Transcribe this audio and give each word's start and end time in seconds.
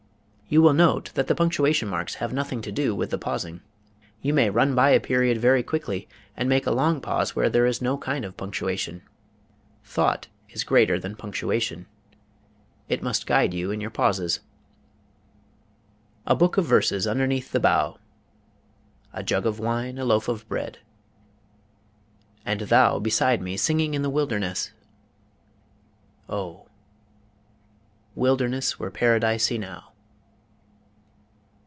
You 0.53 0.61
will 0.61 0.73
note 0.73 1.13
that 1.13 1.27
the 1.27 1.33
punctuation 1.33 1.87
marks 1.87 2.15
have 2.15 2.33
nothing 2.33 2.61
to 2.63 2.73
do 2.73 2.93
with 2.93 3.09
the 3.09 3.17
pausing. 3.17 3.61
You 4.21 4.33
may 4.33 4.49
run 4.49 4.75
by 4.75 4.89
a 4.89 4.99
period 4.99 5.37
very 5.37 5.63
quickly 5.63 6.09
and 6.35 6.49
make 6.49 6.67
a 6.67 6.71
long 6.71 6.99
pause 6.99 7.33
where 7.33 7.49
there 7.49 7.65
is 7.65 7.81
no 7.81 7.97
kind 7.97 8.25
of 8.25 8.35
punctuation. 8.35 9.01
Thought 9.85 10.27
is 10.49 10.65
greater 10.65 10.99
than 10.99 11.15
punctuation. 11.15 11.85
It 12.89 13.01
must 13.01 13.25
guide 13.25 13.53
you 13.53 13.71
in 13.71 13.79
your 13.79 13.91
pauses. 13.91 14.41
A 16.25 16.35
book 16.35 16.57
of 16.57 16.65
verses 16.65 17.07
underneath 17.07 17.53
the 17.53 17.61
bough, 17.61 17.97
a 19.13 19.23
jug 19.23 19.45
of 19.45 19.57
wine, 19.57 19.97
a 19.97 20.03
loaf 20.03 20.27
of 20.27 20.45
bread 20.49 20.79
and 22.45 22.59
thou 22.59 22.99
beside 22.99 23.41
me 23.41 23.55
singing 23.55 23.93
in 23.93 24.01
the 24.01 24.09
wilderness 24.09 24.73
Oh 26.27 26.67
wilderness 28.15 28.77
were 28.77 28.91
paradise 28.91 29.49
enow. 29.49 29.85